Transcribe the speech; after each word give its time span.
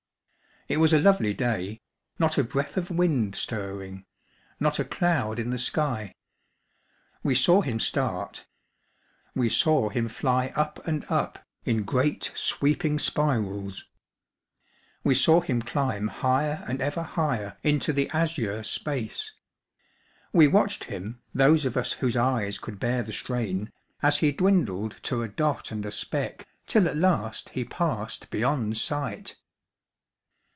It 0.67 0.77
was 0.79 0.93
a 0.93 1.01
lovely 1.01 1.33
day, 1.33 1.81
not 2.17 2.37
a 2.37 2.45
breath 2.45 2.77
of 2.77 2.89
wind 2.89 3.35
stirring, 3.35 4.05
not 4.57 4.79
a 4.79 4.85
cloud 4.85 5.37
in 5.37 5.49
the 5.49 5.57
sky. 5.57 6.15
We 7.23 7.35
saw 7.35 7.59
him 7.59 7.77
start. 7.77 8.47
We 9.35 9.49
saw 9.49 9.89
him 9.89 10.07
fly 10.07 10.53
up 10.55 10.79
and 10.87 11.03
up 11.09 11.43
in 11.65 11.83
great 11.83 12.31
sweeping 12.35 12.99
spirals. 12.99 13.89
We 15.03 15.13
saw 15.13 15.41
him 15.41 15.61
climb 15.61 16.07
higher 16.07 16.63
and 16.65 16.81
ever 16.81 17.03
higher 17.03 17.57
into 17.63 17.91
the 17.91 18.09
azure 18.11 18.63
space. 18.63 19.33
We 20.31 20.47
watched 20.47 20.85
him, 20.85 21.19
those 21.33 21.65
of 21.65 21.75
us 21.75 21.93
whose 21.93 22.15
eyes 22.15 22.57
could 22.57 22.79
bear 22.79 23.03
the 23.03 23.11
strain, 23.11 23.73
as 24.01 24.19
he 24.19 24.31
dwindled 24.31 25.03
to 25.03 25.21
a 25.21 25.27
dot 25.27 25.69
and 25.71 25.85
a 25.85 25.91
speck, 25.91 26.47
till 26.65 26.87
at 26.87 26.95
last 26.95 27.49
he 27.49 27.65
passed 27.65 28.29
beyond 28.29 28.77
sight. 28.77 29.35